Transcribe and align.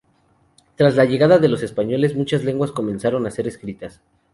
Tras 0.77 0.95
la 0.95 1.05
llegada 1.05 1.37
de 1.37 1.47
los 1.47 1.61
españoles, 1.61 2.15
muchas 2.15 2.43
lenguas 2.43 2.71
comenzaron 2.71 3.27
a 3.27 3.29
ser 3.29 3.47
escritas. 3.47 4.01